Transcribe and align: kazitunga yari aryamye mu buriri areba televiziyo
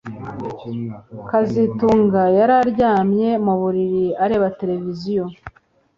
kazitunga 1.29 2.21
yari 2.37 2.53
aryamye 2.61 3.29
mu 3.45 3.53
buriri 3.61 4.05
areba 4.25 4.47
televiziyo 4.59 5.23